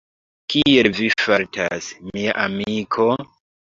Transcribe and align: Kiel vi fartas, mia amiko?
Kiel 0.53 0.89
vi 1.01 1.11
fartas, 1.25 1.93
mia 2.11 2.39
amiko? 2.49 3.13